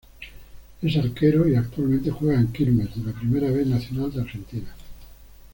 Es 0.81 0.97
arquero 0.97 1.47
y 1.47 1.53
actualmente 1.53 2.09
juega 2.09 2.39
en 2.39 2.47
Quilmes 2.51 2.89
de 2.95 3.05
la 3.13 3.19
Primera 3.19 3.51
B 3.51 3.63
Nacional 3.67 4.11
de 4.11 4.21
Argentina. 4.21 4.73